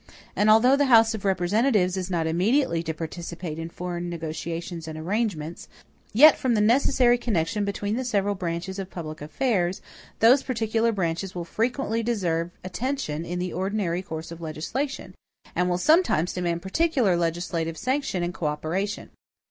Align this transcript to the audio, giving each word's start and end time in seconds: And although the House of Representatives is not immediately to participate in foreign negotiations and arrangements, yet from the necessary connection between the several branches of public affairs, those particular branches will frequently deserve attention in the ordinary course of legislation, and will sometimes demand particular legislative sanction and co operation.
And 0.35 0.49
although 0.49 0.75
the 0.75 0.87
House 0.87 1.13
of 1.13 1.25
Representatives 1.25 1.95
is 1.95 2.09
not 2.09 2.25
immediately 2.25 2.81
to 2.81 2.91
participate 2.91 3.59
in 3.59 3.69
foreign 3.69 4.09
negotiations 4.09 4.87
and 4.87 4.97
arrangements, 4.97 5.67
yet 6.11 6.39
from 6.39 6.55
the 6.55 6.59
necessary 6.59 7.19
connection 7.19 7.65
between 7.65 7.95
the 7.97 8.03
several 8.03 8.33
branches 8.33 8.79
of 8.79 8.89
public 8.89 9.21
affairs, 9.21 9.79
those 10.19 10.41
particular 10.41 10.91
branches 10.91 11.35
will 11.35 11.45
frequently 11.45 12.01
deserve 12.01 12.49
attention 12.63 13.23
in 13.25 13.37
the 13.37 13.53
ordinary 13.53 14.01
course 14.01 14.31
of 14.31 14.41
legislation, 14.41 15.13
and 15.55 15.69
will 15.69 15.77
sometimes 15.77 16.33
demand 16.33 16.63
particular 16.63 17.15
legislative 17.15 17.77
sanction 17.77 18.23
and 18.23 18.33
co 18.33 18.47
operation. 18.47 19.11